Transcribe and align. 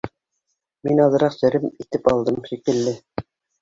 Мин 0.87 1.03
аҙьграҡ 1.05 1.37
серем 1.43 1.69
итеп 1.87 2.13
алдым, 2.17 2.43
шикелле 2.53 3.01